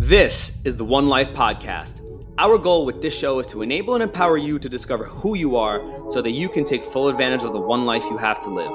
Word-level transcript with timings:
This 0.00 0.64
is 0.64 0.76
the 0.76 0.84
One 0.84 1.08
Life 1.08 1.30
Podcast. 1.30 2.02
Our 2.38 2.56
goal 2.56 2.86
with 2.86 3.02
this 3.02 3.12
show 3.12 3.40
is 3.40 3.48
to 3.48 3.62
enable 3.62 3.94
and 3.94 4.02
empower 4.04 4.36
you 4.36 4.60
to 4.60 4.68
discover 4.68 5.02
who 5.02 5.34
you 5.34 5.56
are 5.56 5.82
so 6.08 6.22
that 6.22 6.30
you 6.30 6.48
can 6.48 6.62
take 6.62 6.84
full 6.84 7.08
advantage 7.08 7.42
of 7.42 7.52
the 7.52 7.58
one 7.58 7.84
life 7.84 8.04
you 8.04 8.16
have 8.16 8.38
to 8.44 8.48
live. 8.48 8.70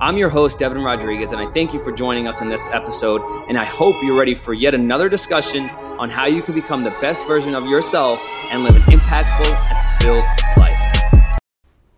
I'm 0.00 0.16
your 0.16 0.30
host, 0.30 0.58
Devin 0.58 0.82
Rodriguez, 0.82 1.32
and 1.32 1.46
I 1.46 1.52
thank 1.52 1.74
you 1.74 1.84
for 1.84 1.92
joining 1.92 2.26
us 2.26 2.40
in 2.40 2.48
this 2.48 2.72
episode. 2.72 3.20
And 3.50 3.58
I 3.58 3.66
hope 3.66 4.02
you're 4.02 4.18
ready 4.18 4.34
for 4.34 4.54
yet 4.54 4.74
another 4.74 5.10
discussion 5.10 5.68
on 5.98 6.08
how 6.08 6.24
you 6.24 6.40
can 6.40 6.54
become 6.54 6.84
the 6.84 6.96
best 7.02 7.26
version 7.26 7.54
of 7.54 7.66
yourself 7.66 8.18
and 8.50 8.64
live 8.64 8.74
an 8.74 8.80
impactful 8.80 9.54
and 9.68 9.86
fulfilled 9.90 10.24
life. 10.56 11.38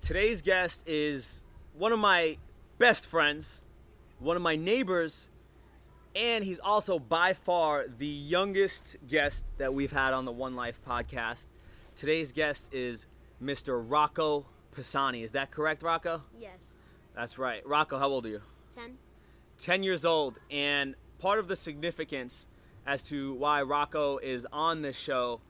Today's 0.01 0.43
guest 0.43 0.83
is 0.85 1.45
one 1.79 1.93
of 1.93 2.01
my 2.01 2.39
best 2.79 3.07
friends, 3.07 3.63
one 4.19 4.35
of 4.35 4.43
my 4.43 4.57
neighbors, 4.57 5.31
and 6.15 6.45
he's 6.45 6.61
also 6.61 6.99
by 6.99 7.33
far 7.33 7.87
the 7.89 8.07
youngest 8.07 8.97
guest 9.09 9.45
that 9.59 9.75
we've 9.75 9.91
had 9.91 10.13
on 10.13 10.25
the 10.25 10.33
One 10.33 10.55
Life 10.55 10.81
podcast. 10.87 11.47
Today's 11.97 12.33
guest 12.33 12.73
is 12.73 13.07
Mr. 13.43 13.85
Rocco 13.85 14.47
Pisani. 14.73 15.23
Is 15.23 15.33
that 15.33 15.51
correct, 15.51 15.83
Rocco? 15.83 16.23
Yes. 16.39 16.77
That's 17.15 17.39
right. 17.39 17.67
Rocco, 17.67 17.99
how 17.99 18.09
old 18.09 18.27
are 18.27 18.31
you? 18.31 18.43
10. 18.77 18.97
10 19.59 19.83
years 19.83 20.05
old. 20.05 20.39
And 20.51 20.95
part 21.19 21.39
of 21.39 21.49
the 21.49 21.57
significance 21.57 22.47
as 22.87 23.03
to 23.05 23.35
why 23.35 23.63
Rocco 23.63 24.19
is 24.19 24.47
on 24.53 24.83
this 24.83 24.97
show, 24.97 25.41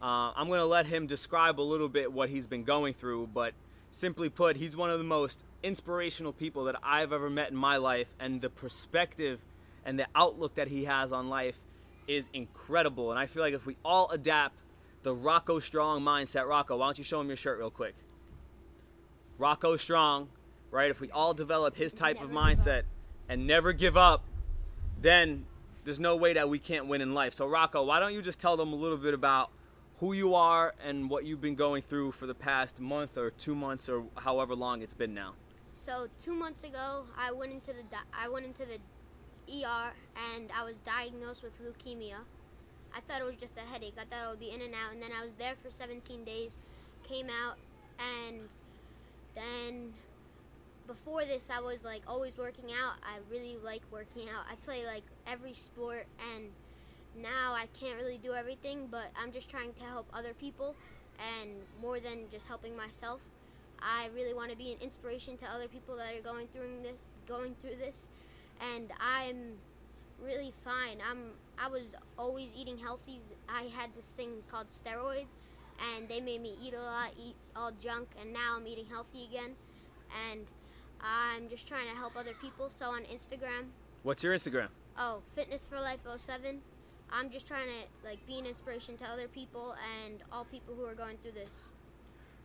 uh, 0.00 0.32
I'm 0.36 0.48
going 0.48 0.60
to 0.60 0.66
let 0.66 0.86
him 0.86 1.06
describe 1.06 1.60
a 1.60 1.62
little 1.62 1.88
bit 1.88 2.12
what 2.12 2.28
he's 2.28 2.46
been 2.46 2.64
going 2.64 2.94
through. 2.94 3.28
But 3.32 3.52
simply 3.90 4.28
put, 4.28 4.56
he's 4.56 4.76
one 4.76 4.90
of 4.90 4.98
the 4.98 5.04
most 5.04 5.44
inspirational 5.62 6.32
people 6.32 6.64
that 6.64 6.76
I've 6.82 7.12
ever 7.12 7.28
met 7.28 7.50
in 7.50 7.56
my 7.56 7.76
life. 7.76 8.08
And 8.18 8.40
the 8.40 8.50
perspective 8.50 9.40
and 9.84 9.98
the 9.98 10.06
outlook 10.14 10.54
that 10.56 10.68
he 10.68 10.84
has 10.84 11.12
on 11.12 11.28
life 11.28 11.60
is 12.06 12.30
incredible. 12.32 13.10
And 13.10 13.18
I 13.18 13.26
feel 13.26 13.42
like 13.42 13.54
if 13.54 13.66
we 13.66 13.76
all 13.84 14.10
adapt 14.10 14.56
the 15.02 15.14
Rocco 15.14 15.58
Strong 15.58 16.02
mindset, 16.02 16.48
Rocco, 16.48 16.76
why 16.78 16.86
don't 16.86 16.98
you 16.98 17.04
show 17.04 17.20
him 17.20 17.28
your 17.28 17.36
shirt 17.36 17.58
real 17.58 17.70
quick? 17.70 17.94
Rocco 19.38 19.76
Strong, 19.76 20.28
right? 20.70 20.90
If 20.90 21.00
we 21.00 21.10
all 21.10 21.34
develop 21.34 21.76
his 21.76 21.92
type 21.92 22.22
of 22.22 22.30
Never 22.30 22.40
mindset 22.40 22.82
and 23.28 23.46
never 23.46 23.72
give 23.72 23.96
up, 23.96 24.24
then 25.00 25.44
there's 25.84 26.00
no 26.00 26.16
way 26.16 26.32
that 26.32 26.48
we 26.48 26.58
can't 26.58 26.86
win 26.86 27.00
in 27.00 27.14
life. 27.14 27.34
So, 27.34 27.46
Rocco, 27.46 27.84
why 27.84 28.00
don't 28.00 28.14
you 28.14 28.22
just 28.22 28.40
tell 28.40 28.56
them 28.56 28.72
a 28.72 28.76
little 28.76 28.96
bit 28.96 29.14
about 29.14 29.50
who 29.98 30.12
you 30.12 30.34
are 30.34 30.74
and 30.84 31.08
what 31.10 31.24
you've 31.24 31.40
been 31.40 31.54
going 31.54 31.82
through 31.82 32.12
for 32.12 32.26
the 32.26 32.34
past 32.34 32.80
month 32.80 33.16
or 33.16 33.30
two 33.30 33.54
months 33.54 33.88
or 33.88 34.04
however 34.16 34.54
long 34.54 34.82
it's 34.82 34.94
been 34.94 35.14
now? 35.14 35.34
So 35.72 36.08
two 36.22 36.32
months 36.32 36.64
ago, 36.64 37.04
I 37.16 37.32
went 37.32 37.52
into 37.52 37.72
the 37.72 37.82
di- 37.82 37.98
I 38.12 38.28
went 38.28 38.46
into 38.46 38.64
the 38.64 38.78
ER 39.48 39.92
and 40.34 40.50
I 40.56 40.64
was 40.64 40.74
diagnosed 40.84 41.42
with 41.42 41.52
leukemia. 41.62 42.18
I 42.96 43.00
thought 43.00 43.20
it 43.20 43.24
was 43.24 43.36
just 43.36 43.56
a 43.56 43.72
headache. 43.72 43.94
I 43.98 44.04
thought 44.04 44.26
it 44.26 44.30
would 44.30 44.40
be 44.40 44.50
in 44.50 44.62
and 44.62 44.72
out, 44.74 44.92
and 44.92 45.02
then 45.02 45.10
I 45.18 45.24
was 45.24 45.32
there 45.38 45.54
for 45.62 45.70
17 45.70 46.24
days. 46.24 46.58
Came 47.02 47.26
out, 47.26 47.56
and 47.98 48.48
then 49.34 49.92
before 50.86 51.24
this, 51.24 51.50
I 51.50 51.60
was 51.60 51.84
like 51.84 52.02
always 52.06 52.38
working 52.38 52.70
out. 52.70 52.94
I 53.02 53.18
really 53.30 53.56
like 53.64 53.82
working 53.90 54.28
out. 54.28 54.44
I 54.50 54.54
play 54.64 54.86
like 54.86 55.02
every 55.26 55.54
sport, 55.54 56.06
and 56.34 56.44
now 57.20 57.52
I 57.52 57.66
can't 57.78 57.96
really 57.96 58.18
do 58.18 58.32
everything, 58.32 58.88
but 58.90 59.06
I'm 59.20 59.32
just 59.32 59.50
trying 59.50 59.72
to 59.74 59.84
help 59.84 60.06
other 60.14 60.32
people, 60.34 60.76
and 61.18 61.50
more 61.82 61.98
than 61.98 62.30
just 62.30 62.46
helping 62.46 62.76
myself. 62.76 63.20
I 63.80 64.08
really 64.14 64.34
want 64.34 64.50
to 64.50 64.56
be 64.56 64.72
an 64.72 64.78
inspiration 64.80 65.36
to 65.38 65.46
other 65.46 65.68
people 65.68 65.96
that 65.96 66.14
are 66.14 66.22
going 66.22 66.46
through 66.54 66.82
this, 66.82 66.96
going 67.26 67.54
through 67.60 67.76
this, 67.76 68.06
and 68.74 68.90
I'm 69.00 69.54
really 70.22 70.52
fine. 70.64 70.98
I'm 71.08 71.32
I 71.58 71.68
was 71.68 71.82
always 72.18 72.50
eating 72.56 72.78
healthy. 72.78 73.20
I 73.48 73.64
had 73.76 73.90
this 73.94 74.06
thing 74.06 74.42
called 74.50 74.68
steroids, 74.68 75.38
and 75.94 76.08
they 76.08 76.20
made 76.20 76.42
me 76.42 76.56
eat 76.62 76.74
a 76.74 76.80
lot, 76.82 77.10
eat 77.18 77.36
all 77.54 77.70
junk, 77.82 78.08
and 78.20 78.32
now 78.32 78.56
I'm 78.56 78.66
eating 78.66 78.86
healthy 78.86 79.28
again, 79.30 79.52
and 80.30 80.46
I'm 81.00 81.48
just 81.48 81.68
trying 81.68 81.88
to 81.90 81.96
help 81.96 82.16
other 82.16 82.34
people. 82.40 82.70
So 82.70 82.86
on 82.86 83.02
Instagram, 83.02 83.66
What's 84.02 84.22
your 84.24 84.34
Instagram? 84.34 84.68
oh 84.98 85.22
Fitness 85.34 85.64
for 85.64 85.80
Life 85.80 86.00
07. 86.18 86.60
I'm 87.12 87.30
just 87.30 87.46
trying 87.46 87.66
to 87.68 88.08
like 88.08 88.24
be 88.26 88.38
an 88.38 88.46
inspiration 88.46 88.96
to 88.98 89.04
other 89.04 89.28
people 89.28 89.76
and 90.04 90.22
all 90.32 90.44
people 90.44 90.74
who 90.74 90.84
are 90.84 90.94
going 90.94 91.16
through 91.22 91.32
this. 91.32 91.70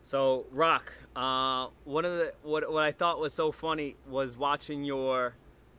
So, 0.01 0.45
Rock, 0.51 0.93
uh, 1.15 1.67
one 1.85 2.05
of 2.05 2.11
the 2.13 2.33
what 2.43 2.71
what 2.71 2.83
I 2.83 2.91
thought 2.91 3.19
was 3.19 3.33
so 3.33 3.51
funny 3.51 3.95
was 4.07 4.37
watching 4.37 4.83
your 4.83 5.33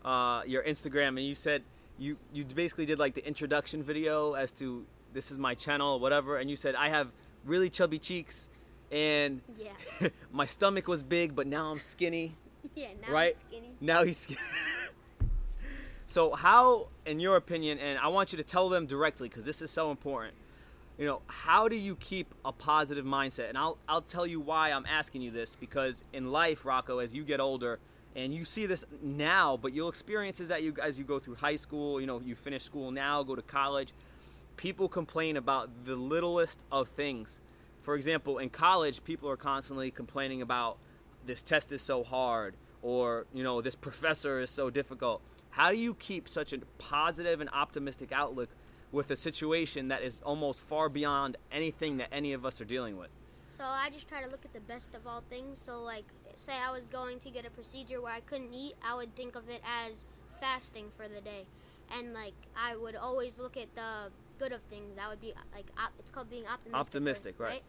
uh, 0.04 0.42
your 0.46 0.62
Instagram, 0.62 1.08
and 1.08 1.24
you 1.24 1.34
said 1.34 1.62
you 1.98 2.16
you 2.32 2.44
basically 2.44 2.86
did 2.86 2.98
like 2.98 3.14
the 3.14 3.26
introduction 3.26 3.82
video 3.82 4.34
as 4.34 4.52
to 4.52 4.84
this 5.12 5.30
is 5.30 5.38
my 5.38 5.54
channel, 5.54 6.00
whatever, 6.00 6.38
and 6.38 6.48
you 6.48 6.56
said 6.56 6.74
I 6.74 6.88
have 6.88 7.08
really 7.44 7.68
chubby 7.68 7.98
cheeks, 7.98 8.48
and 8.90 9.40
Yeah. 9.58 10.08
my 10.32 10.46
stomach 10.46 10.88
was 10.88 11.02
big, 11.02 11.34
but 11.34 11.46
now 11.46 11.70
I'm 11.70 11.78
skinny. 11.78 12.36
yeah. 12.74 12.88
Now 13.06 13.12
Right. 13.12 13.36
Skinny. 13.48 13.76
Now 13.80 14.04
he's 14.04 14.18
skinny. 14.18 14.40
so, 16.06 16.34
how, 16.34 16.88
in 17.06 17.20
your 17.20 17.36
opinion, 17.36 17.78
and 17.78 17.98
I 17.98 18.08
want 18.08 18.32
you 18.32 18.38
to 18.38 18.44
tell 18.44 18.68
them 18.68 18.86
directly 18.86 19.28
because 19.28 19.44
this 19.44 19.62
is 19.62 19.70
so 19.70 19.90
important. 19.90 20.34
You 20.98 21.06
know, 21.06 21.22
how 21.28 21.66
do 21.68 21.76
you 21.76 21.96
keep 21.96 22.34
a 22.44 22.52
positive 22.52 23.06
mindset? 23.06 23.48
And 23.48 23.56
I'll 23.56 23.78
I'll 23.88 24.02
tell 24.02 24.26
you 24.26 24.38
why 24.38 24.70
I'm 24.70 24.84
asking 24.86 25.22
you 25.22 25.30
this 25.30 25.56
because 25.56 26.04
in 26.12 26.30
life, 26.30 26.64
Rocco, 26.66 26.98
as 26.98 27.16
you 27.16 27.24
get 27.24 27.40
older, 27.40 27.78
and 28.16 28.34
you 28.34 28.44
see 28.44 28.66
this 28.66 28.84
now, 29.02 29.56
but 29.56 29.72
you'll 29.72 29.88
experience 29.88 30.38
this 30.38 30.48
that 30.48 30.62
you 30.62 30.74
as 30.82 30.98
you 30.98 31.04
go 31.04 31.18
through 31.18 31.36
high 31.36 31.56
school. 31.56 32.00
You 32.00 32.06
know, 32.06 32.20
you 32.20 32.34
finish 32.34 32.62
school 32.62 32.90
now, 32.90 33.22
go 33.22 33.36
to 33.36 33.42
college. 33.42 33.92
People 34.56 34.88
complain 34.88 35.36
about 35.36 35.70
the 35.84 35.96
littlest 35.96 36.64
of 36.70 36.88
things. 36.88 37.40
For 37.82 37.94
example, 37.94 38.38
in 38.38 38.50
college, 38.50 39.02
people 39.04 39.30
are 39.30 39.36
constantly 39.36 39.90
complaining 39.90 40.42
about 40.42 40.76
this 41.26 41.42
test 41.42 41.72
is 41.72 41.82
so 41.82 42.02
hard 42.02 42.54
or 42.82 43.26
you 43.34 43.42
know 43.42 43.60
this 43.60 43.74
professor 43.74 44.40
is 44.40 44.50
so 44.50 44.70
difficult 44.70 45.20
how 45.50 45.70
do 45.70 45.76
you 45.76 45.94
keep 45.94 46.28
such 46.28 46.52
a 46.52 46.58
positive 46.78 47.40
and 47.40 47.50
optimistic 47.50 48.12
outlook 48.12 48.48
with 48.92 49.10
a 49.10 49.16
situation 49.16 49.88
that 49.88 50.02
is 50.02 50.20
almost 50.24 50.60
far 50.60 50.88
beyond 50.88 51.36
anything 51.52 51.98
that 51.98 52.08
any 52.12 52.32
of 52.32 52.44
us 52.44 52.60
are 52.60 52.64
dealing 52.64 52.96
with 52.96 53.10
So 53.60 53.66
I 53.66 53.90
just 53.90 54.08
try 54.08 54.22
to 54.22 54.30
look 54.30 54.46
at 54.46 54.54
the 54.54 54.60
best 54.60 54.94
of 54.94 55.06
all 55.06 55.22
things. 55.28 55.60
So 55.60 55.82
like, 55.82 56.06
say 56.34 56.54
I 56.54 56.72
was 56.72 56.86
going 56.86 57.18
to 57.20 57.30
get 57.30 57.44
a 57.46 57.50
procedure 57.50 58.00
where 58.00 58.14
I 58.14 58.20
couldn't 58.20 58.54
eat, 58.54 58.72
I 58.82 58.96
would 58.96 59.14
think 59.16 59.36
of 59.36 59.50
it 59.50 59.60
as 59.86 60.06
fasting 60.40 60.86
for 60.96 61.08
the 61.08 61.20
day, 61.20 61.44
and 61.94 62.14
like 62.14 62.32
I 62.56 62.74
would 62.74 62.96
always 62.96 63.38
look 63.38 63.58
at 63.58 63.74
the 63.74 64.10
good 64.38 64.52
of 64.52 64.62
things. 64.62 64.96
I 64.98 65.10
would 65.10 65.20
be 65.20 65.34
like, 65.54 65.66
op- 65.76 65.92
it's 65.98 66.10
called 66.10 66.30
being 66.30 66.46
optimistic. 66.46 66.80
Optimistic, 66.80 67.36
first, 67.36 67.50
right. 67.50 67.62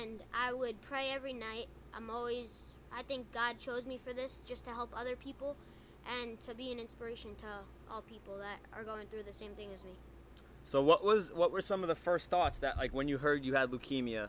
And 0.00 0.20
I 0.32 0.52
would 0.52 0.80
pray 0.80 1.10
every 1.12 1.32
night. 1.32 1.66
I'm 1.92 2.08
always, 2.08 2.66
I 2.96 3.02
think 3.02 3.26
God 3.32 3.58
chose 3.58 3.84
me 3.84 3.98
for 3.98 4.12
this, 4.12 4.42
just 4.46 4.64
to 4.66 4.70
help 4.70 4.90
other 4.96 5.16
people, 5.16 5.56
and 6.20 6.40
to 6.42 6.54
be 6.54 6.70
an 6.70 6.78
inspiration 6.78 7.34
to 7.40 7.46
all 7.92 8.02
people 8.02 8.38
that 8.38 8.58
are 8.78 8.84
going 8.84 9.08
through 9.08 9.24
the 9.24 9.32
same 9.32 9.50
thing 9.52 9.70
as 9.74 9.82
me. 9.82 9.90
so 10.62 10.80
what 10.80 11.02
was 11.02 11.32
what 11.32 11.50
were 11.50 11.60
some 11.60 11.82
of 11.82 11.88
the 11.88 11.96
first 11.96 12.30
thoughts 12.30 12.60
that 12.60 12.76
like 12.76 12.94
when 12.94 13.08
you 13.08 13.18
heard 13.18 13.44
you 13.44 13.54
had 13.54 13.72
leukemia 13.72 14.28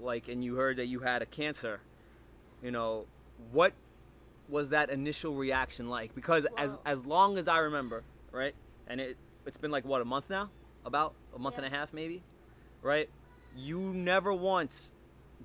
like 0.00 0.28
and 0.28 0.44
you 0.44 0.56
heard 0.56 0.76
that 0.76 0.86
you 0.86 1.00
had 1.00 1.22
a 1.22 1.26
cancer 1.26 1.80
you 2.62 2.70
know 2.70 3.06
what 3.52 3.72
was 4.48 4.70
that 4.70 4.88
initial 4.90 5.34
reaction 5.34 5.90
like? 5.90 6.14
Because 6.14 6.46
as 6.56 6.78
as 6.84 7.04
long 7.04 7.36
as 7.38 7.48
i 7.48 7.58
remember 7.58 8.02
right 8.32 8.54
and 8.86 9.00
it 9.00 9.16
it's 9.46 9.58
been 9.58 9.70
like 9.70 9.84
what 9.84 10.00
a 10.00 10.04
month 10.04 10.28
now? 10.30 10.50
About 10.84 11.14
a 11.34 11.38
month 11.38 11.56
Yeah. 11.56 11.64
and 11.64 11.74
a 11.74 11.76
half 11.76 11.92
maybe? 11.92 12.22
Right? 12.82 13.08
You 13.56 13.92
never 13.94 14.32
once 14.32 14.92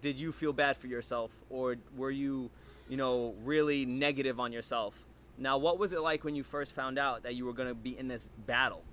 did 0.01 0.19
you 0.19 0.31
feel 0.31 0.53
bad 0.53 0.77
for 0.77 0.87
yourself 0.87 1.31
or 1.49 1.75
were 1.95 2.11
you 2.11 2.49
you 2.89 2.97
know 2.97 3.35
really 3.43 3.85
negative 3.85 4.39
on 4.39 4.51
yourself. 4.51 4.95
Now 5.37 5.57
what 5.57 5.77
was 5.79 5.93
it 5.93 6.01
like 6.01 6.23
when 6.23 6.35
you 6.35 6.43
first 6.43 6.73
found 6.73 6.97
out 6.97 7.23
that 7.23 7.35
you 7.35 7.45
were 7.45 7.53
going 7.53 7.69
to 7.69 7.75
be 7.75 7.97
in 7.97 8.07
this 8.07 8.29
battle 8.45 8.83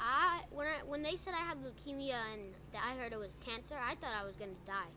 I 0.00 0.40
when 0.50 0.66
I 0.66 0.84
when 0.86 1.02
they 1.02 1.16
said 1.16 1.34
I 1.34 1.44
had 1.44 1.58
leukemia 1.58 2.18
and 2.32 2.54
that 2.72 2.82
I 2.84 2.96
heard 3.00 3.12
it 3.12 3.18
was 3.18 3.36
cancer, 3.44 3.74
I 3.80 3.94
thought 3.94 4.12
I 4.20 4.24
was 4.24 4.36
gonna 4.36 4.52
die, 4.66 4.92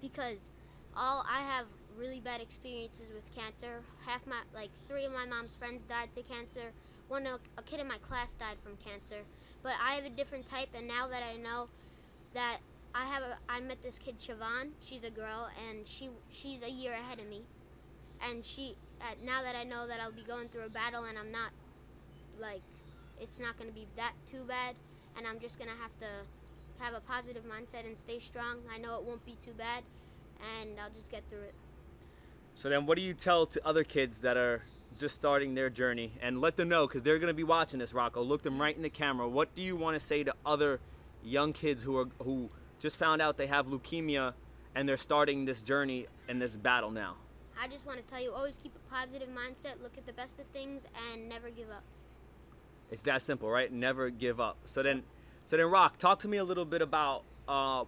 because 0.00 0.50
all 0.96 1.24
I 1.30 1.40
have 1.40 1.66
really 1.96 2.20
bad 2.20 2.40
experiences 2.40 3.12
with 3.14 3.34
cancer. 3.34 3.82
Half 4.06 4.26
my 4.26 4.40
like 4.54 4.70
three 4.88 5.04
of 5.04 5.12
my 5.12 5.26
mom's 5.26 5.56
friends 5.56 5.84
died 5.84 6.08
to 6.16 6.22
cancer. 6.22 6.72
One 7.08 7.26
a, 7.26 7.38
kid 7.62 7.80
in 7.80 7.88
my 7.88 7.98
class 7.98 8.34
died 8.34 8.56
from 8.62 8.76
cancer, 8.76 9.22
but 9.62 9.72
I 9.82 9.94
have 9.94 10.04
a 10.04 10.10
different 10.10 10.46
type. 10.46 10.68
And 10.74 10.86
now 10.86 11.08
that 11.08 11.22
I 11.22 11.36
know 11.36 11.68
that 12.34 12.58
I 12.94 13.04
have 13.04 13.22
a, 13.22 13.36
I 13.48 13.60
met 13.60 13.82
this 13.82 13.98
kid 13.98 14.18
Siobhan. 14.18 14.70
She's 14.84 15.02
a 15.04 15.10
girl 15.10 15.48
and 15.68 15.86
she 15.86 16.10
she's 16.30 16.62
a 16.62 16.70
year 16.70 16.92
ahead 16.92 17.18
of 17.18 17.28
me, 17.28 17.42
and 18.28 18.44
she 18.44 18.76
now 19.24 19.42
that 19.42 19.56
I 19.56 19.64
know 19.64 19.86
that 19.86 20.00
I'll 20.00 20.12
be 20.12 20.22
going 20.22 20.48
through 20.48 20.66
a 20.66 20.70
battle 20.70 21.04
and 21.04 21.18
I'm 21.18 21.32
not 21.32 21.50
like 22.40 22.62
it's 23.20 23.38
not 23.38 23.56
going 23.58 23.68
to 23.68 23.74
be 23.74 23.86
that 23.96 24.12
too 24.26 24.44
bad 24.48 24.74
and 25.16 25.26
i'm 25.26 25.38
just 25.38 25.58
going 25.58 25.70
to 25.70 25.76
have 25.76 25.96
to 26.00 26.06
have 26.80 26.94
a 26.94 27.00
positive 27.00 27.44
mindset 27.44 27.86
and 27.86 27.96
stay 27.96 28.18
strong. 28.18 28.56
I 28.72 28.78
know 28.78 28.96
it 28.96 29.04
won't 29.04 29.24
be 29.24 29.36
too 29.44 29.52
bad 29.52 29.84
and 30.62 30.78
i'll 30.80 30.90
just 30.90 31.10
get 31.10 31.22
through 31.28 31.42
it. 31.42 31.54
So 32.54 32.68
then, 32.68 32.86
what 32.86 32.96
do 32.96 33.02
you 33.02 33.14
tell 33.14 33.46
to 33.46 33.60
other 33.66 33.84
kids 33.84 34.22
that 34.22 34.36
are 34.36 34.62
just 34.98 35.14
starting 35.14 35.54
their 35.54 35.70
journey? 35.70 36.12
And 36.20 36.40
let 36.40 36.56
them 36.56 36.68
know 36.68 36.86
because 36.86 37.02
they're 37.02 37.18
going 37.18 37.28
to 37.28 37.34
be 37.34 37.44
watching 37.44 37.78
this 37.78 37.94
rocco. 37.94 38.22
Look 38.22 38.42
them 38.42 38.60
right 38.60 38.74
in 38.74 38.82
the 38.82 38.90
camera. 38.90 39.28
What 39.28 39.54
do 39.54 39.62
you 39.62 39.76
want 39.76 39.94
to 39.94 40.00
say 40.00 40.24
to 40.24 40.34
other 40.44 40.80
young 41.22 41.52
kids 41.52 41.82
who 41.82 41.96
are 41.98 42.08
who 42.22 42.50
just 42.80 42.96
found 42.96 43.22
out 43.22 43.36
they 43.36 43.46
have 43.46 43.66
leukemia 43.66 44.32
and 44.74 44.88
they're 44.88 44.96
starting 44.96 45.44
this 45.44 45.62
journey 45.62 46.06
and 46.28 46.40
this 46.40 46.56
battle 46.56 46.90
now? 46.90 47.16
I 47.60 47.68
just 47.68 47.84
want 47.84 47.98
to 47.98 48.04
tell 48.04 48.22
you 48.22 48.32
always 48.32 48.56
keep 48.56 48.72
a 48.74 48.94
positive 48.94 49.28
mindset, 49.28 49.82
look 49.82 49.98
at 49.98 50.06
the 50.06 50.14
best 50.14 50.40
of 50.40 50.46
things, 50.46 50.82
and 51.12 51.28
never 51.28 51.50
give 51.50 51.68
up. 51.70 51.82
It's 52.90 53.02
that 53.02 53.22
simple 53.22 53.48
right? 53.48 53.72
Never 53.72 54.10
give 54.10 54.40
up. 54.40 54.56
So 54.64 54.82
then 54.82 55.02
so 55.46 55.56
then 55.56 55.66
rock 55.66 55.98
talk 55.98 56.20
to 56.20 56.28
me 56.28 56.38
a 56.38 56.44
little 56.44 56.64
bit 56.64 56.82
about 56.82 57.22
uh, 57.48 57.84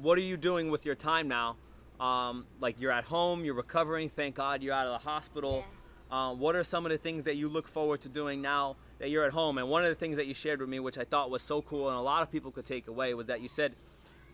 what 0.00 0.18
are 0.18 0.22
you 0.22 0.36
doing 0.36 0.70
with 0.70 0.86
your 0.86 0.94
time 0.94 1.28
now? 1.28 1.56
Um, 2.00 2.46
like 2.60 2.78
you're 2.78 2.92
at 2.92 3.04
home 3.04 3.44
you're 3.44 3.54
recovering 3.54 4.10
thank 4.10 4.34
god 4.34 4.62
you're 4.62 4.74
out 4.74 4.86
of 4.86 5.00
the 5.00 5.08
hospital. 5.08 5.64
Uh, 6.10 6.32
what 6.34 6.54
are 6.54 6.62
some 6.62 6.86
of 6.86 6.92
the 6.92 6.98
things 6.98 7.24
that 7.24 7.34
you 7.34 7.48
look 7.48 7.66
forward 7.66 8.00
to 8.02 8.08
doing 8.08 8.40
now 8.40 8.76
that 8.98 9.10
you're 9.10 9.24
at 9.24 9.32
home? 9.32 9.58
And 9.58 9.68
one 9.68 9.82
of 9.82 9.88
the 9.88 9.96
things 9.96 10.16
that 10.18 10.26
you 10.26 10.34
shared 10.34 10.60
with 10.60 10.68
me 10.68 10.78
which 10.78 10.98
i 10.98 11.04
thought 11.04 11.30
was 11.30 11.42
so 11.42 11.62
cool 11.62 11.88
and 11.88 11.96
a 11.96 12.00
lot 12.00 12.22
of 12.22 12.30
people 12.30 12.50
could 12.50 12.64
take 12.64 12.86
away 12.86 13.14
was 13.14 13.26
that 13.26 13.40
you 13.40 13.48
said 13.48 13.74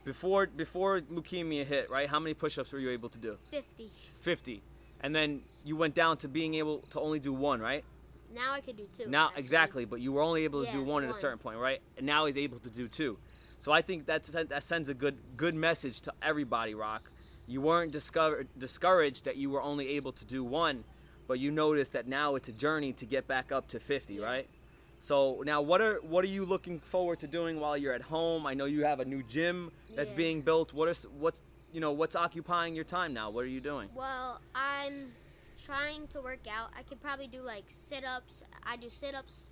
before 0.04 0.46
before 0.46 1.00
leukemia 1.00 1.64
hit 1.64 1.88
right 1.88 2.08
how 2.08 2.18
many 2.18 2.34
push-ups 2.34 2.72
were 2.72 2.78
you 2.78 2.90
able 2.90 3.08
to 3.08 3.18
do? 3.18 3.36
50. 3.50 3.90
50 4.18 4.62
and 5.02 5.14
then 5.14 5.40
you 5.64 5.76
went 5.76 5.94
down 5.94 6.16
to 6.18 6.28
being 6.28 6.54
able 6.54 6.78
to 6.90 7.00
only 7.00 7.18
do 7.18 7.32
one 7.32 7.60
right 7.60 7.84
Now 8.34 8.52
I 8.52 8.60
could 8.60 8.76
do 8.76 8.86
two. 8.92 9.08
now, 9.08 9.26
actually. 9.28 9.40
exactly, 9.40 9.84
but 9.84 10.00
you 10.00 10.12
were 10.12 10.22
only 10.22 10.44
able 10.44 10.64
to 10.64 10.70
do 10.72 10.78
Yeah, 10.78 10.84
one 10.84 11.04
at 11.04 11.10
a 11.10 11.14
certain 11.14 11.38
point, 11.38 11.58
right? 11.58 11.80
And 11.96 12.06
now 12.06 12.26
he's 12.26 12.36
able 12.38 12.58
to 12.60 12.70
do 12.70 12.88
two. 12.88 13.18
So 13.58 13.70
I 13.72 13.82
think 13.82 14.06
that's, 14.06 14.30
that 14.30 14.62
sends 14.62 14.88
a 14.88 14.94
good 14.94 15.18
good 15.36 15.54
message 15.54 16.00
to 16.02 16.12
everybody. 16.22 16.74
Rock, 16.74 17.10
you 17.46 17.60
weren't 17.60 17.92
discover, 17.92 18.44
discouraged 18.58 19.24
that 19.24 19.36
you 19.36 19.50
were 19.50 19.62
only 19.62 19.88
able 19.90 20.12
to 20.12 20.24
do 20.24 20.42
one, 20.42 20.84
but 21.28 21.38
you 21.38 21.50
noticed 21.50 21.92
that 21.92 22.08
now 22.08 22.34
it's 22.34 22.48
a 22.48 22.52
journey 22.52 22.92
to 22.94 23.06
get 23.06 23.26
back 23.28 23.52
up 23.52 23.68
to 23.68 23.78
50, 23.78 24.14
Yeah. 24.14 24.24
right? 24.24 24.48
So 24.98 25.42
now, 25.44 25.60
what 25.60 25.80
are 25.80 25.96
what 26.02 26.24
are 26.24 26.28
you 26.28 26.44
looking 26.44 26.78
forward 26.80 27.18
to 27.20 27.26
doing 27.26 27.60
while 27.60 27.76
you're 27.76 27.92
at 27.94 28.02
home? 28.02 28.46
I 28.46 28.54
know 28.54 28.64
you 28.66 28.84
have 28.84 29.00
a 29.00 29.04
new 29.04 29.22
gym 29.24 29.70
that's 29.96 30.10
Yeah. 30.12 30.16
being 30.16 30.42
built. 30.42 30.72
What 30.72 30.88
is 30.88 31.06
what's 31.18 31.42
you 31.72 31.80
know 31.80 31.92
what's 31.92 32.14
occupying 32.16 32.74
your 32.74 32.84
time 32.84 33.12
now? 33.12 33.30
What 33.30 33.44
are 33.44 33.48
you 33.48 33.60
doing? 33.60 33.88
Well, 33.94 34.40
I'm 34.54 35.12
trying 35.64 36.06
to 36.08 36.20
work 36.20 36.46
out. 36.50 36.70
I 36.76 36.82
could 36.82 37.00
probably 37.00 37.28
do 37.28 37.40
like 37.40 37.64
sit 37.68 38.04
ups. 38.04 38.44
I 38.64 38.76
do 38.76 38.90
sit 38.90 39.14
ups 39.14 39.46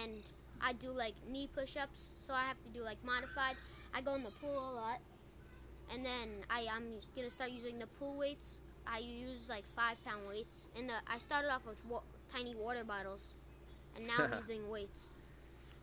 and 0.00 0.12
I 0.60 0.72
do 0.72 0.90
like 0.90 1.14
knee 1.30 1.48
push 1.54 1.76
ups. 1.76 2.12
So 2.26 2.32
I 2.32 2.42
have 2.42 2.62
to 2.64 2.70
do 2.70 2.82
like 2.82 2.98
modified. 3.04 3.56
I 3.94 4.00
go 4.00 4.14
in 4.14 4.22
the 4.22 4.30
pool 4.30 4.58
a 4.58 4.74
lot. 4.74 4.98
And 5.92 6.04
then 6.04 6.28
I, 6.48 6.66
I'm 6.74 6.84
going 7.14 7.28
to 7.28 7.30
start 7.30 7.50
using 7.50 7.78
the 7.78 7.86
pool 7.98 8.14
weights. 8.14 8.60
I 8.86 8.98
use 8.98 9.48
like 9.48 9.64
five 9.76 10.02
pound 10.04 10.22
weights. 10.28 10.68
And 10.78 10.88
the, 10.88 10.94
I 11.06 11.18
started 11.18 11.52
off 11.52 11.66
with 11.66 11.84
wa- 11.86 12.02
tiny 12.32 12.54
water 12.54 12.84
bottles. 12.84 13.34
And 13.96 14.06
now 14.06 14.14
I'm 14.18 14.38
using 14.40 14.68
weights. 14.70 15.12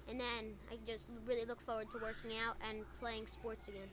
And 0.10 0.20
then 0.20 0.56
I 0.72 0.76
just 0.86 1.10
really 1.28 1.46
look 1.46 1.62
forward 1.62 1.92
to 1.92 1.98
working 2.00 2.32
out 2.46 2.56
and 2.70 2.84
playing 3.00 3.28
sports 3.28 3.68
again. 3.68 3.88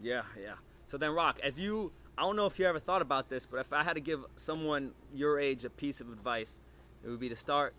Yeah, 0.00 0.22
yeah. 0.40 0.54
So 0.86 0.98
then, 0.98 1.10
Rock, 1.12 1.40
as 1.42 1.58
you, 1.58 1.92
I 2.18 2.22
don't 2.22 2.36
know 2.36 2.46
if 2.46 2.58
you 2.58 2.66
ever 2.66 2.78
thought 2.78 3.02
about 3.02 3.28
this, 3.28 3.46
but 3.46 3.58
if 3.58 3.72
I 3.72 3.82
had 3.82 3.94
to 3.94 4.00
give 4.00 4.24
someone 4.36 4.92
your 5.14 5.38
age 5.40 5.64
a 5.64 5.70
piece 5.70 6.00
of 6.00 6.12
advice, 6.12 6.60
it 7.04 7.08
would 7.08 7.20
be 7.20 7.28
to 7.28 7.36
start 7.36 7.74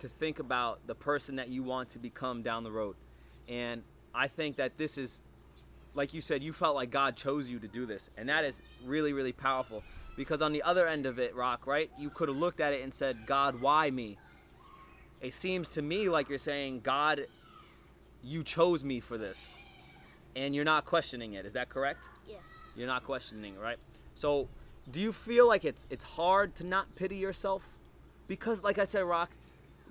to 0.00 0.08
think 0.08 0.38
about 0.38 0.80
the 0.86 0.94
person 0.94 1.36
that 1.36 1.48
you 1.48 1.62
want 1.62 1.90
to 1.90 1.98
become 1.98 2.42
down 2.42 2.64
the 2.64 2.72
road. 2.72 2.96
And 3.48 3.82
I 4.14 4.28
think 4.28 4.56
that 4.56 4.78
this 4.78 4.98
is, 4.98 5.20
like 5.94 6.14
you 6.14 6.20
said, 6.20 6.42
you 6.42 6.52
felt 6.52 6.74
like 6.74 6.90
God 6.90 7.16
chose 7.16 7.48
you 7.48 7.58
to 7.58 7.68
do 7.68 7.86
this. 7.86 8.10
And 8.16 8.28
that 8.28 8.44
is 8.44 8.62
really, 8.84 9.12
really 9.12 9.32
powerful. 9.32 9.82
Because 10.16 10.42
on 10.42 10.52
the 10.52 10.62
other 10.62 10.86
end 10.86 11.06
of 11.06 11.18
it, 11.18 11.34
Rock, 11.34 11.66
right, 11.66 11.90
you 11.98 12.10
could 12.10 12.28
have 12.28 12.36
looked 12.36 12.60
at 12.60 12.72
it 12.72 12.82
and 12.82 12.92
said, 12.92 13.26
God, 13.26 13.60
why 13.60 13.90
me? 13.90 14.18
It 15.20 15.34
seems 15.34 15.68
to 15.70 15.82
me 15.82 16.08
like 16.08 16.28
you're 16.28 16.38
saying, 16.38 16.80
God, 16.80 17.26
you 18.22 18.42
chose 18.42 18.84
me 18.84 19.00
for 19.00 19.18
this. 19.18 19.54
And 20.36 20.54
you're 20.54 20.64
not 20.64 20.84
questioning 20.84 21.34
it. 21.34 21.44
Is 21.44 21.52
that 21.54 21.68
correct? 21.68 22.08
Yes. 22.28 22.38
You're 22.76 22.86
not 22.86 23.04
questioning, 23.04 23.58
right? 23.58 23.78
So, 24.14 24.48
do 24.90 25.00
you 25.00 25.12
feel 25.12 25.46
like 25.48 25.64
it's 25.64 25.86
it's 25.90 26.04
hard 26.04 26.54
to 26.56 26.64
not 26.66 26.94
pity 26.94 27.16
yourself? 27.16 27.68
Because, 28.28 28.62
like 28.62 28.78
I 28.78 28.84
said, 28.84 29.00
Rock, 29.04 29.30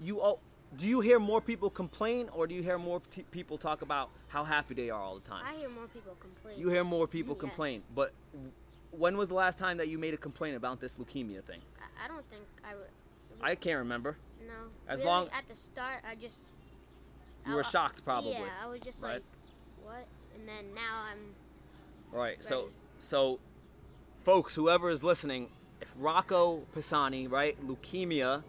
you 0.01 0.21
all, 0.21 0.39
do 0.77 0.88
you 0.88 1.01
hear 1.01 1.19
more 1.19 1.41
people 1.41 1.69
complain, 1.69 2.30
or 2.33 2.47
do 2.47 2.56
you 2.56 2.63
hear 2.63 2.77
more 2.77 3.01
t- 3.12 3.25
people 3.31 3.57
talk 3.57 3.81
about 3.81 4.09
how 4.30 4.44
happy 4.45 4.74
they 4.74 4.89
are 4.89 5.00
all 5.01 5.15
the 5.15 5.27
time? 5.27 5.44
I 5.45 5.53
hear 5.56 5.69
more 5.69 5.88
people 5.88 6.15
complain. 6.19 6.57
you 6.57 6.69
hear 6.69 6.83
more 6.86 7.06
people 7.07 7.33
Yes. 7.36 7.41
complain, 7.41 7.83
but 7.94 8.13
when 8.91 9.18
was 9.18 9.27
the 9.30 9.36
last 9.36 9.57
time 9.57 9.77
that 9.77 9.89
you 9.89 9.97
made 9.97 10.13
a 10.13 10.18
complaint 10.18 10.56
about 10.56 10.80
this 10.80 10.95
leukemia 10.95 11.44
thing? 11.44 11.59
I, 11.81 12.06
I 12.06 12.07
don't 12.07 12.25
think 12.30 12.44
I 12.63 12.75
would. 12.75 12.88
I 13.41 13.56
can't 13.56 13.80
remember. 13.80 14.15
No. 14.47 14.53
As 14.88 15.00
really, 15.00 15.12
long- 15.12 15.30
at 15.33 15.47
the 15.50 15.56
start, 15.56 16.01
I 16.09 16.15
just. 16.15 16.44
You 17.45 17.53
I- 17.53 17.56
were 17.56 17.63
shocked, 17.63 18.03
probably. 18.06 18.31
Yeah, 18.31 18.45
I 18.63 18.68
was 18.68 18.80
just 18.80 19.01
right? 19.03 19.13
like, 19.15 19.24
what? 19.83 20.06
And 20.39 20.47
then 20.47 20.74
now 20.74 21.06
I'm. 21.12 22.18
Right. 22.18 22.44
So, 22.44 22.59
Ready. 22.59 22.71
so, 22.97 23.39
folks, 24.24 24.56
whoever 24.56 24.89
is 24.89 25.03
listening, 25.03 25.50
if 25.81 25.94
Rocco 25.97 26.63
Pisani, 26.74 27.27
right, 27.27 27.57
leukemia, 27.68 28.44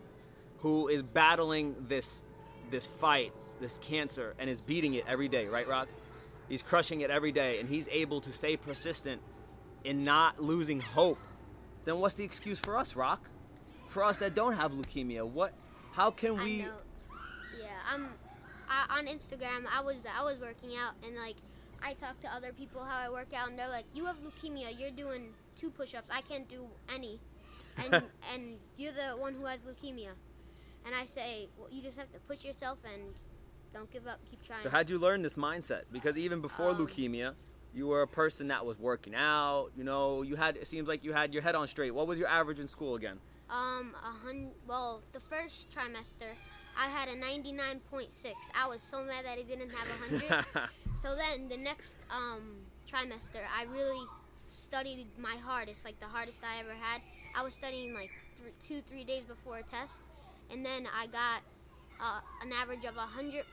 who 0.59 0.89
is 0.89 1.03
battling 1.03 1.75
this 1.89 2.23
this 2.71 2.87
fight, 2.87 3.33
this 3.61 3.79
cancer, 3.79 4.35
and 4.39 4.49
is 4.49 4.61
beating 4.61 4.95
it 4.95 5.05
every 5.09 5.29
day, 5.29 5.47
right, 5.47 5.67
Rock? 5.67 5.89
He's 6.49 6.63
crushing 6.63 7.01
it 7.01 7.11
every 7.11 7.33
day, 7.33 7.61
and 7.61 7.69
he's 7.69 7.89
able 7.89 8.21
to 8.23 8.33
stay 8.33 8.57
persistent 8.57 9.21
in 9.85 10.05
not 10.05 10.43
losing 10.43 10.81
hope. 10.81 11.19
Then 11.85 11.99
what's 11.99 12.15
the 12.15 12.25
excuse 12.25 12.59
for 12.59 12.77
us, 12.77 12.97
Rock? 12.97 13.29
For 13.89 14.05
us 14.05 14.19
that 14.19 14.35
don't 14.35 14.55
have 14.55 14.73
leukemia, 14.73 15.27
what? 15.27 15.53
How 15.93 16.11
can 16.11 16.37
we? 16.43 16.67
Yeah, 17.59 17.67
I'm. 17.93 18.09
I, 18.69 18.99
on 18.99 19.07
Instagram, 19.07 19.65
I 19.73 19.83
was 19.83 19.97
I 20.17 20.23
was 20.23 20.39
working 20.39 20.77
out 20.77 20.95
and 21.05 21.17
like 21.17 21.35
I 21.83 21.95
talk 21.95 22.21
to 22.23 22.29
other 22.33 22.53
people 22.53 22.85
how 22.85 22.99
I 22.99 23.11
work 23.11 23.33
out 23.35 23.49
and 23.51 23.59
they're 23.59 23.69
like, 23.69 23.87
"You 23.95 24.05
have 24.07 24.17
leukemia. 24.23 24.79
You're 24.79 24.91
doing 24.91 25.33
two 25.59 25.71
push-ups. 25.71 26.09
I 26.11 26.21
can't 26.23 26.49
do 26.49 26.67
any, 26.95 27.19
and 27.79 28.03
and 28.35 28.59
you're 28.77 28.93
the 28.93 29.17
one 29.19 29.35
who 29.35 29.45
has 29.47 29.61
leukemia." 29.63 30.13
And 30.87 30.95
I 30.95 31.05
say, 31.07 31.49
well, 31.59 31.69
"You 31.71 31.83
just 31.83 31.99
have 31.99 32.11
to 32.13 32.19
push 32.21 32.45
yourself 32.45 32.79
and 32.85 33.03
don't 33.73 33.91
give 33.91 34.07
up. 34.07 34.19
Keep 34.31 34.47
trying." 34.47 34.61
So 34.61 34.71
how'd 34.71 34.91
you 34.91 34.99
learn 34.99 35.23
this 35.23 35.37
mindset? 35.37 35.83
Because 35.93 36.17
even 36.17 36.41
before 36.41 36.71
Um, 36.71 36.79
leukemia, 36.79 37.35
you 37.75 37.87
were 37.87 38.03
a 38.03 38.09
person 38.09 38.49
that 38.49 38.65
was 38.65 38.79
working 38.79 39.15
out. 39.15 39.71
You 39.77 39.85
know, 39.85 40.23
you 40.23 40.37
had 40.37 40.57
it 40.57 40.67
seems 40.67 40.89
like 40.89 41.05
you 41.05 41.13
had 41.13 41.33
your 41.33 41.43
head 41.43 41.55
on 41.55 41.67
straight. 41.69 41.93
What 41.93 42.07
was 42.07 42.19
your 42.19 42.29
average 42.29 42.61
in 42.61 42.69
school 42.69 42.95
again? 42.95 43.19
Um, 43.49 43.95
a 44.05 44.13
hun. 44.25 44.53
Well, 44.67 45.03
the 45.13 45.21
first 45.21 45.71
trimester, 45.73 46.35
I 46.81 46.89
had 46.89 47.11
a 47.11 47.13
99.6. 47.13 48.33
I 48.55 48.67
was 48.67 48.81
so 48.83 49.05
mad 49.05 49.27
that 49.27 49.39
I 49.39 49.43
didn't 49.43 49.69
have 49.69 49.87
a 49.87 50.09
hundred. 50.09 50.69
so 50.95 51.15
then 51.15 51.47
the 51.51 51.59
next 51.59 51.95
um 52.11 52.57
trimester, 52.91 53.43
I 53.55 53.65
really 53.65 54.07
studied 54.49 55.07
my 55.19 55.37
hardest, 55.45 55.85
like 55.85 56.01
the 56.01 56.07
hardest 56.07 56.43
I 56.43 56.59
ever 56.61 56.73
had. 56.73 57.03
I 57.37 57.45
was 57.45 57.53
studying 57.53 57.93
like 57.93 58.11
th- 58.37 58.55
two, 58.67 58.81
three 58.89 59.05
days 59.05 59.25
before 59.25 59.59
a 59.59 59.63
test, 59.63 60.01
and 60.51 60.65
then 60.65 60.89
I 60.99 61.07
got 61.07 61.43
uh, 62.01 62.21
an 62.43 62.51
average 62.51 62.85
of 62.87 62.95
100.6, 62.95 63.45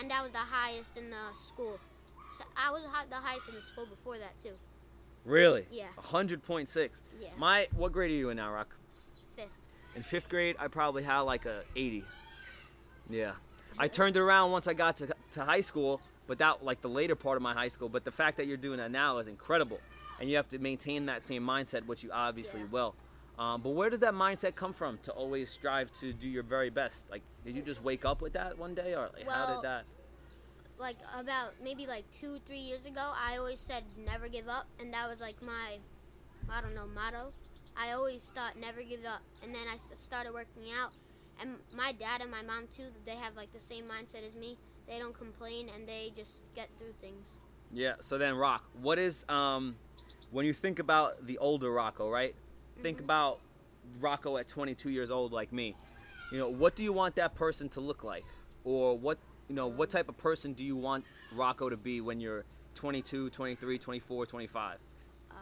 and 0.00 0.10
that 0.10 0.22
was 0.22 0.32
the 0.32 0.38
highest 0.38 0.96
in 0.96 1.10
the 1.10 1.36
school. 1.36 1.78
So 2.38 2.44
I 2.56 2.70
was 2.70 2.82
the 3.10 3.16
highest 3.16 3.48
in 3.50 3.54
the 3.54 3.62
school 3.62 3.84
before 3.84 4.16
that 4.16 4.32
too. 4.42 4.54
really? 5.26 5.66
Yeah. 5.70 5.88
hundred 5.98 6.42
point 6.42 6.68
six. 6.68 7.02
Yeah. 7.20 7.28
My 7.36 7.68
what 7.76 7.92
grade 7.92 8.10
are 8.10 8.14
you 8.14 8.30
in 8.30 8.38
now, 8.38 8.50
Rock? 8.50 8.74
In 9.94 10.02
fifth 10.02 10.28
grade, 10.28 10.56
I 10.58 10.68
probably 10.68 11.02
had 11.02 11.20
like 11.20 11.46
a 11.46 11.62
eighty. 11.76 12.04
Yeah. 13.10 13.32
I 13.78 13.88
turned 13.88 14.16
it 14.16 14.20
around 14.20 14.50
once 14.52 14.66
I 14.66 14.74
got 14.74 14.96
to, 14.96 15.08
to 15.32 15.44
high 15.44 15.60
school, 15.62 16.00
but 16.26 16.38
that 16.38 16.64
like 16.64 16.80
the 16.82 16.88
later 16.88 17.14
part 17.14 17.36
of 17.36 17.42
my 17.42 17.52
high 17.54 17.68
school. 17.68 17.88
But 17.88 18.04
the 18.04 18.10
fact 18.10 18.36
that 18.38 18.46
you're 18.46 18.56
doing 18.56 18.78
that 18.78 18.90
now 18.90 19.18
is 19.18 19.26
incredible, 19.26 19.80
and 20.20 20.28
you 20.30 20.36
have 20.36 20.48
to 20.50 20.58
maintain 20.58 21.06
that 21.06 21.22
same 21.22 21.42
mindset, 21.42 21.86
which 21.86 22.02
you 22.02 22.10
obviously 22.12 22.60
Yeah. 22.60 22.66
will. 22.70 22.94
Um, 23.38 23.62
but 23.62 23.70
where 23.70 23.88
does 23.88 24.00
that 24.00 24.12
mindset 24.14 24.54
come 24.54 24.74
from 24.74 24.98
to 25.04 25.12
always 25.12 25.48
strive 25.50 25.90
to 25.92 26.12
do 26.12 26.28
your 26.28 26.42
very 26.42 26.68
best? 26.68 27.10
Like, 27.10 27.22
did 27.46 27.56
you 27.56 27.62
just 27.62 27.82
wake 27.82 28.04
up 28.04 28.20
with 28.20 28.34
that 28.34 28.58
one 28.58 28.74
day, 28.74 28.94
or 28.94 29.08
like, 29.14 29.28
how 29.30 29.54
did 29.54 29.62
that? 29.62 29.84
like 30.78 30.96
about 31.16 31.52
maybe 31.62 31.86
like 31.86 32.02
two 32.10 32.40
three 32.44 32.58
years 32.58 32.84
ago 32.86 33.12
i 33.14 33.36
always 33.36 33.60
said 33.60 33.84
never 34.04 34.26
give 34.26 34.48
up 34.48 34.66
and 34.80 34.92
that 34.92 35.08
was 35.08 35.20
like 35.20 35.40
my 35.40 35.76
i 36.50 36.60
don't 36.60 36.74
know 36.74 36.86
motto 36.92 37.30
i 37.76 37.92
always 37.92 38.30
thought 38.34 38.56
never 38.58 38.82
give 38.82 39.04
up 39.04 39.22
and 39.42 39.54
then 39.54 39.66
i 39.72 39.76
started 39.94 40.32
working 40.32 40.64
out 40.80 40.92
and 41.40 41.56
my 41.76 41.92
dad 41.92 42.20
and 42.20 42.30
my 42.30 42.42
mom 42.42 42.68
too 42.76 42.84
they 43.06 43.16
have 43.16 43.34
like 43.36 43.52
the 43.52 43.60
same 43.60 43.84
mindset 43.84 44.26
as 44.26 44.34
me 44.34 44.56
they 44.88 44.98
don't 44.98 45.16
complain 45.16 45.68
and 45.74 45.86
they 45.88 46.12
just 46.16 46.40
get 46.54 46.68
through 46.78 46.92
things 47.00 47.38
Yeah. 47.74 47.94
So 48.00 48.18
then, 48.18 48.34
Rock, 48.34 48.64
what 48.82 48.98
is 48.98 49.24
um, 49.30 49.76
when 50.30 50.44
you 50.44 50.52
think 50.52 50.78
about 50.78 51.26
the 51.26 51.38
older 51.38 51.70
Rocco, 51.72 52.10
right? 52.10 52.34
Think 52.82 52.98
Mhm. 52.98 53.04
about 53.04 53.40
Rocco 53.98 54.36
at 54.36 54.46
22 54.46 54.90
years 54.90 55.10
old, 55.10 55.32
like 55.32 55.52
me. 55.52 55.74
You 56.30 56.38
know, 56.38 56.50
what 56.50 56.74
do 56.76 56.82
you 56.82 56.92
want 56.92 57.14
that 57.16 57.34
person 57.34 57.68
to 57.70 57.80
look 57.80 58.04
like, 58.04 58.24
or 58.64 58.98
what 58.98 59.16
you 59.48 59.54
know, 59.54 59.68
what 59.68 59.88
type 59.88 60.08
of 60.10 60.18
person 60.18 60.52
do 60.52 60.64
you 60.64 60.76
want 60.76 61.04
Rocco 61.34 61.70
to 61.70 61.76
be 61.78 62.00
when 62.02 62.20
you're 62.20 62.44
22, 62.74 63.30
23, 63.30 63.78
24, 63.78 64.26
25? 64.26 64.78
uh, 65.30 65.34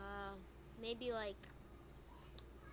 maybe 0.80 1.10
like 1.12 1.36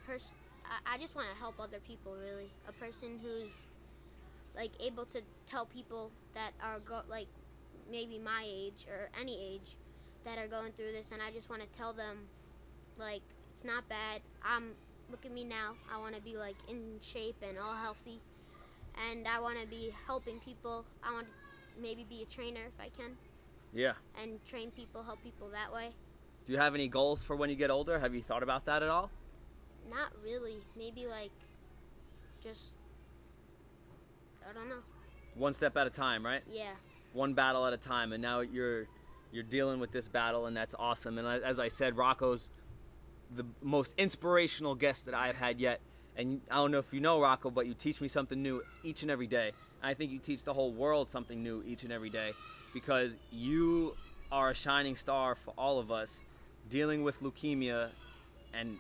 pers- 0.08 0.32
I, 0.66 0.96
I 0.96 0.98
just 0.98 1.16
want 1.16 1.28
to 1.32 1.36
help 1.38 1.60
other 1.60 1.80
people. 1.88 2.14
Really, 2.14 2.50
a 2.68 2.72
person 2.74 3.20
who's 3.22 3.52
like 4.56 4.72
able 4.80 5.06
to 5.06 5.22
tell 5.46 5.66
people 5.66 6.12
that 6.34 6.52
are 6.64 6.80
go 6.80 7.02
like 7.10 7.28
maybe 7.92 8.18
my 8.20 8.44
age 8.46 8.86
or 8.90 9.10
any 9.20 9.38
age 9.54 9.76
that 10.26 10.38
are 10.38 10.48
going 10.48 10.72
through 10.72 10.92
this, 10.92 11.12
and 11.12 11.22
I 11.22 11.32
just 11.32 11.50
want 11.50 11.62
to 11.62 11.68
tell 11.78 11.94
them 11.94 12.18
like 12.98 13.22
it's 13.54 13.64
not 13.64 13.88
bad. 13.90 14.22
I'm 14.44 14.72
look 15.12 15.26
at 15.26 15.32
me 15.32 15.44
now. 15.44 15.76
I 15.94 16.00
want 16.00 16.16
to 16.16 16.22
be 16.22 16.38
like 16.38 16.56
in 16.68 17.00
shape 17.02 17.36
and 17.48 17.58
all 17.58 17.76
healthy, 17.76 18.20
and 19.12 19.28
I 19.28 19.40
want 19.40 19.60
to 19.60 19.68
be 19.68 19.94
helping 20.08 20.40
people. 20.40 20.86
I 21.04 21.14
want 21.14 21.28
to 21.28 21.82
maybe 21.82 22.06
be 22.10 22.24
a 22.24 22.26
trainer 22.26 22.62
if 22.68 22.74
I 22.80 22.90
can, 22.90 23.16
Yeah. 23.72 23.94
and 24.22 24.44
train 24.46 24.72
people, 24.72 25.04
help 25.04 25.22
people 25.24 25.48
that 25.54 25.72
way. 25.72 25.90
Do 26.46 26.54
you 26.54 26.58
have 26.58 26.74
any 26.74 26.88
goals 26.88 27.24
for 27.24 27.36
when 27.36 27.50
you 27.52 27.56
get 27.56 27.70
older? 27.70 28.00
Have 28.00 28.16
you 28.16 28.22
thought 28.24 28.42
about 28.42 28.66
that 28.66 28.82
at 28.82 28.90
all? 28.90 29.12
Not 29.90 30.12
really. 30.24 30.58
Maybe 30.78 31.08
like 31.08 31.32
just 32.44 32.74
I 34.50 34.54
don't 34.54 34.70
know. 34.70 34.82
One 35.36 35.54
step 35.54 35.78
at 35.78 35.88
a 35.88 35.90
time, 35.90 36.26
right? 36.26 36.42
Yeah. 36.50 36.72
One 37.14 37.34
battle 37.34 37.66
at 37.66 37.74
a 37.74 37.78
time, 37.78 38.14
and 38.14 38.22
now 38.22 38.42
you're 38.42 38.88
you're 39.32 39.44
dealing 39.44 39.80
with 39.80 39.92
this 39.92 40.08
battle, 40.08 40.46
and 40.46 40.56
that's 40.56 40.76
awesome. 40.78 41.18
And 41.18 41.28
as 41.44 41.60
I 41.60 41.68
said, 41.68 41.98
Rocco's 41.98 42.50
the 43.36 43.46
most 43.62 43.94
inspirational 43.98 44.76
guest 44.76 45.06
that 45.06 45.14
I've 45.14 45.36
had 45.36 45.60
yet. 45.60 45.82
And 46.16 46.42
I 46.50 46.56
don't 46.56 46.72
know 46.72 46.80
if 46.80 46.94
you 46.94 47.00
know 47.00 47.22
Rocco, 47.22 47.52
but 47.52 47.68
you 47.68 47.74
teach 47.74 48.02
me 48.02 48.08
something 48.08 48.42
new 48.42 48.64
each 48.84 49.04
and 49.04 49.12
every 49.12 49.28
day. 49.28 49.52
I 49.84 49.94
think 49.94 50.12
you 50.12 50.20
teach 50.20 50.44
the 50.44 50.54
whole 50.54 50.72
world 50.72 51.08
something 51.08 51.44
new 51.44 51.64
each 51.68 51.84
and 51.84 51.92
every 51.92 52.10
day 52.10 52.34
because 52.74 53.18
you 53.32 53.96
are 54.32 54.50
a 54.50 54.54
shining 54.56 54.96
star 54.96 55.36
for 55.36 55.54
all 55.58 55.78
of 55.80 55.92
us 55.92 56.24
dealing 56.70 57.04
with 57.04 57.22
leukemia 57.22 57.90
and 58.54 58.78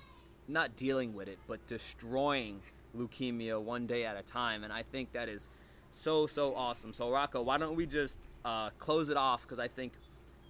not 0.48 0.76
dealing 0.76 1.14
with 1.14 1.28
it, 1.28 1.38
but 1.48 1.66
destroying 1.68 2.62
leukemia 2.98 3.62
one 3.62 3.86
day 3.88 4.06
at 4.06 4.18
a 4.18 4.24
time. 4.24 4.64
And 4.64 4.72
I 4.72 4.84
think 4.84 5.12
that 5.14 5.30
is 5.30 5.50
so, 5.92 6.28
so 6.28 6.56
awesome. 6.56 6.94
So, 6.94 7.10
Rocco, 7.12 7.42
why 7.42 7.58
don't 7.58 7.76
we 7.76 7.86
just 7.86 8.28
uh, 8.46 8.70
close 8.80 9.10
it 9.10 9.18
off? 9.18 9.42
Because 9.44 9.60
I 9.60 9.68
think 9.68 9.94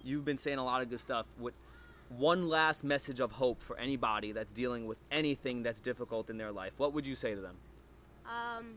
you've 0.04 0.24
been 0.24 0.38
saying 0.38 0.58
a 0.58 0.64
lot 0.64 0.82
of 0.82 0.90
good 0.90 1.00
stuff. 1.00 1.26
With 1.38 1.54
one 2.08 2.48
last 2.48 2.84
message 2.84 3.20
of 3.20 3.32
hope 3.32 3.60
for 3.62 3.76
anybody 3.78 4.32
that's 4.32 4.52
dealing 4.52 4.86
with 4.86 4.98
anything 5.10 5.62
that's 5.62 5.80
difficult 5.80 6.30
in 6.30 6.38
their 6.38 6.52
life, 6.52 6.72
what 6.76 6.92
would 6.94 7.06
you 7.06 7.14
say 7.14 7.34
to 7.34 7.40
them? 7.40 7.56
Um, 8.26 8.74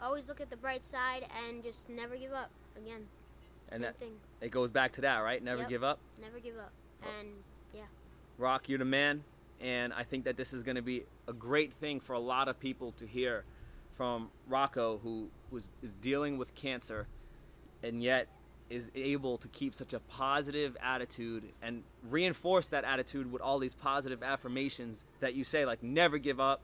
always 0.00 0.28
look 0.28 0.40
at 0.40 0.50
the 0.50 0.56
bright 0.56 0.86
side 0.86 1.26
and 1.48 1.62
just 1.62 1.88
never 1.88 2.16
give 2.16 2.32
up. 2.32 2.50
Again, 2.76 3.06
And 3.70 3.82
same 3.82 3.82
that 3.82 3.96
thing. 3.98 4.12
it 4.40 4.50
goes 4.50 4.70
back 4.70 4.92
to 4.92 5.00
that, 5.02 5.18
right? 5.18 5.42
Never 5.42 5.62
Yep. 5.62 5.68
give 5.68 5.84
up. 5.84 5.98
Never 6.20 6.38
give 6.40 6.56
up. 6.58 6.70
And 7.18 7.28
yeah, 7.74 7.82
Rock, 8.38 8.68
you're 8.68 8.78
the 8.78 8.84
man, 8.84 9.24
and 9.60 9.92
I 9.92 10.04
think 10.04 10.24
that 10.24 10.36
this 10.36 10.52
is 10.52 10.62
going 10.62 10.76
to 10.76 10.82
be 10.82 11.04
a 11.26 11.32
great 11.32 11.72
thing 11.74 12.00
for 12.00 12.12
a 12.12 12.18
lot 12.20 12.48
of 12.48 12.58
people 12.60 12.92
to 12.92 13.06
hear 13.06 13.44
from 13.96 14.30
Rocco, 14.48 14.98
who 15.02 15.28
was 15.50 15.68
is 15.82 15.94
dealing 15.94 16.38
with 16.38 16.54
cancer, 16.54 17.06
and 17.82 18.02
yet 18.02 18.28
is 18.70 18.90
able 18.94 19.38
to 19.38 19.48
keep 19.48 19.74
such 19.74 19.94
a 19.94 19.98
positive 20.00 20.76
attitude 20.82 21.42
and 21.62 21.82
reinforce 22.10 22.68
that 22.68 22.84
attitude 22.84 23.32
with 23.32 23.40
all 23.40 23.58
these 23.58 23.74
positive 23.74 24.22
affirmations 24.22 25.06
that 25.20 25.34
you 25.34 25.42
say, 25.42 25.64
like 25.64 25.82
never 25.82 26.18
give 26.18 26.38
up, 26.38 26.60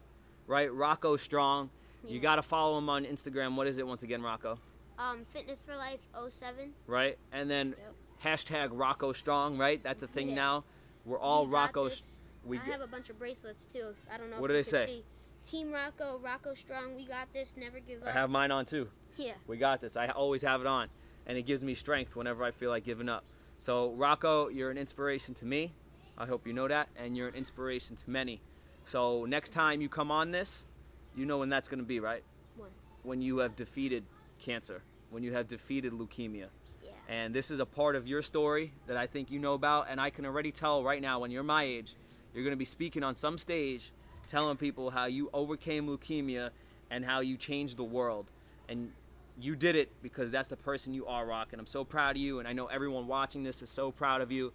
right? 0.46 0.72
Rocco 0.72 1.16
Strong. 1.16 1.70
You 2.06 2.20
got 2.20 2.36
to 2.36 2.42
follow 2.42 2.76
him 2.76 2.90
on 2.90 3.06
Instagram. 3.06 3.56
What 3.56 3.66
is 3.66 3.78
it 3.78 3.86
once 3.86 4.02
again, 4.02 4.20
Rocco? 4.22 4.58
um, 4.98 5.24
Fitness 5.32 5.62
for 5.64 5.74
Life 5.76 5.98
07. 6.28 6.72
Right? 6.86 7.18
And 7.32 7.50
then 7.50 7.74
Yep. 7.76 7.94
hashtag 8.22 8.68
Rocco 8.72 9.12
Strong, 9.12 9.56
right? 9.58 9.82
That's 9.82 10.02
a 10.02 10.06
thing 10.06 10.28
Yeah. 10.28 10.34
now. 10.34 10.64
We're 11.06 11.18
all 11.18 11.46
We 11.46 11.52
Rocco. 11.54 11.84
this. 11.88 12.20
We 12.46 12.58
I 12.58 12.64
have 12.70 12.80
a 12.80 12.86
bunch 12.86 13.10
of 13.10 13.18
bracelets 13.18 13.64
too. 13.64 13.94
I 14.12 14.18
don't 14.18 14.30
know. 14.30 14.40
What 14.40 14.48
do 14.48 14.54
they 14.54 14.62
say? 14.62 14.86
See. 14.86 15.04
Team 15.44 15.72
Rocco, 15.72 16.18
Rocco 16.24 16.54
Strong. 16.54 16.96
We 16.96 17.04
got 17.04 17.32
this. 17.34 17.54
Never 17.58 17.78
give 17.78 18.02
up. 18.02 18.08
I 18.08 18.12
have 18.12 18.30
mine 18.30 18.50
on 18.50 18.64
too. 18.64 18.88
yeah. 19.16 19.32
We 19.46 19.58
got 19.58 19.80
this. 19.80 19.96
I 19.96 20.08
always 20.08 20.42
have 20.42 20.60
it 20.62 20.66
on, 20.66 20.88
and 21.26 21.36
it 21.36 21.42
gives 21.42 21.62
me 21.62 21.74
strength 21.74 22.16
whenever 22.16 22.42
I 22.44 22.50
feel 22.50 22.70
like 22.70 22.84
giving 22.84 23.08
up. 23.08 23.24
So, 23.58 23.92
Rocco, 23.92 24.48
you're 24.48 24.70
an 24.70 24.78
inspiration 24.78 25.34
to 25.34 25.44
me. 25.44 25.72
I 26.16 26.26
hope 26.26 26.46
you 26.46 26.52
know 26.52 26.68
that, 26.68 26.88
and 26.96 27.16
you're 27.16 27.28
an 27.28 27.34
inspiration 27.34 27.96
to 27.96 28.10
many. 28.10 28.40
So, 28.84 29.24
next 29.26 29.50
time 29.50 29.80
you 29.80 29.88
come 29.88 30.10
on 30.10 30.30
this, 30.30 30.66
you 31.14 31.26
know 31.26 31.38
when 31.38 31.48
that's 31.48 31.68
going 31.68 31.78
to 31.78 31.84
be, 31.84 32.00
right? 32.00 32.24
When? 32.56 32.70
When 33.02 33.22
you 33.22 33.38
have 33.38 33.56
defeated 33.56 34.04
cancer, 34.38 34.82
when 35.10 35.22
you 35.22 35.32
have 35.32 35.46
defeated 35.46 35.92
leukemia. 35.92 36.46
Yeah. 36.82 36.90
And 37.08 37.34
this 37.34 37.50
is 37.50 37.60
a 37.60 37.66
part 37.66 37.96
of 37.96 38.06
your 38.06 38.22
story 38.22 38.72
that 38.86 38.96
I 38.96 39.06
think 39.06 39.30
you 39.30 39.38
know 39.38 39.54
about, 39.54 39.86
and 39.88 40.00
I 40.00 40.10
can 40.10 40.26
already 40.26 40.52
tell 40.52 40.82
right 40.82 41.00
now 41.02 41.20
when 41.20 41.30
you're 41.30 41.42
my 41.42 41.64
age, 41.64 41.94
you're 42.34 42.44
going 42.44 42.52
to 42.52 42.56
be 42.56 42.64
speaking 42.64 43.02
on 43.02 43.14
some 43.14 43.38
stage 43.38 43.92
telling 44.28 44.56
people 44.56 44.90
how 44.90 45.06
you 45.06 45.30
overcame 45.32 45.86
leukemia 45.86 46.50
and 46.90 47.04
how 47.04 47.20
you 47.20 47.36
changed 47.36 47.76
the 47.76 47.84
world. 47.84 48.30
And 48.68 48.90
you 49.38 49.56
did 49.56 49.76
it 49.76 49.90
because 50.02 50.30
that's 50.30 50.48
the 50.48 50.56
person 50.56 50.94
you 50.94 51.06
are, 51.06 51.26
Rock. 51.26 51.48
And 51.52 51.60
I'm 51.60 51.66
so 51.66 51.84
proud 51.84 52.16
of 52.16 52.22
you, 52.22 52.38
and 52.38 52.48
I 52.48 52.52
know 52.52 52.66
everyone 52.66 53.06
watching 53.06 53.42
this 53.42 53.62
is 53.62 53.70
so 53.70 53.90
proud 53.90 54.20
of 54.20 54.30
you. 54.30 54.52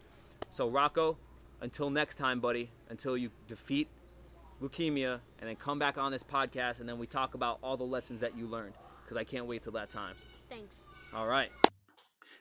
So, 0.50 0.70
Rocco, 0.70 1.18
until 1.62 1.90
next 1.90 2.16
time, 2.16 2.40
buddy, 2.40 2.70
until 2.90 3.18
you 3.18 3.30
defeat 3.48 3.88
leukemia 4.62 5.20
and 5.40 5.50
then 5.50 5.56
come 5.56 5.80
back 5.80 5.98
on 5.98 6.12
this 6.12 6.24
podcast 6.24 6.80
and 6.80 6.90
then 6.90 6.98
we 6.98 7.08
talk 7.08 7.34
about 7.34 7.60
all 7.64 7.78
the 7.78 7.84
lessons 7.84 8.20
that 8.20 8.38
you 8.38 8.46
learned 8.46 8.74
because 9.04 9.18
I 9.18 9.24
can't 9.24 9.46
wait 9.46 9.62
till 9.62 9.72
that 9.74 9.90
time. 9.90 10.16
Thanks. 10.50 10.82
All 11.14 11.28
right. 11.28 11.50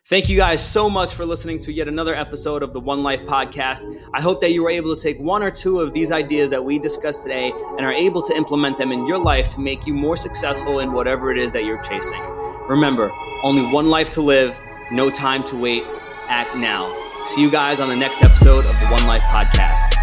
Thank 0.08 0.30
you 0.30 0.38
guys 0.38 0.66
so 0.66 0.88
much 0.88 1.12
for 1.12 1.26
listening 1.26 1.60
to 1.60 1.70
yet 1.70 1.86
another 1.86 2.14
episode 2.14 2.62
of 2.62 2.72
the 2.72 2.80
One 2.80 3.02
Life 3.02 3.20
podcast. 3.26 3.82
I 4.14 4.22
hope 4.22 4.40
that 4.40 4.52
you 4.52 4.62
were 4.62 4.70
able 4.70 4.96
to 4.96 5.02
take 5.02 5.20
one 5.20 5.42
or 5.42 5.50
two 5.50 5.80
of 5.80 5.92
these 5.92 6.10
ideas 6.10 6.48
that 6.48 6.64
we 6.64 6.78
discussed 6.78 7.24
today 7.24 7.52
and 7.76 7.80
are 7.80 7.92
able 7.92 8.22
to 8.22 8.34
implement 8.34 8.78
them 8.78 8.90
in 8.90 9.06
your 9.06 9.18
life 9.18 9.50
to 9.50 9.60
make 9.60 9.86
you 9.86 9.92
more 9.92 10.16
successful 10.16 10.78
in 10.78 10.92
whatever 10.92 11.30
it 11.30 11.36
is 11.36 11.52
that 11.52 11.64
you're 11.66 11.82
chasing. 11.82 12.22
Remember, 12.70 13.12
only 13.42 13.70
one 13.70 13.90
life 13.90 14.08
to 14.12 14.22
live, 14.22 14.58
no 14.90 15.10
time 15.10 15.44
to 15.44 15.56
wait. 15.60 15.84
Act 16.28 16.56
now. 16.56 16.90
See 17.26 17.42
you 17.42 17.50
guys 17.50 17.78
on 17.78 17.90
the 17.90 17.96
next 17.96 18.22
episode 18.22 18.64
of 18.64 18.80
the 18.80 18.86
One 18.86 19.06
Life 19.06 19.20
podcast. 19.20 19.97